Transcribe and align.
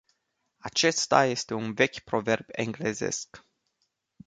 Acesta 0.57 1.25
este 1.25 1.53
un 1.53 1.73
vechi 1.73 1.99
proverb 2.03 2.45
englezesc. 2.47 3.45